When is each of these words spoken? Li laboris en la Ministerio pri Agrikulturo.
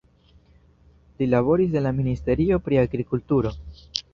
Li 1.19 1.27
laboris 1.27 1.77
en 1.81 1.85
la 1.89 1.93
Ministerio 1.99 2.61
pri 2.69 2.81
Agrikulturo. 2.87 3.57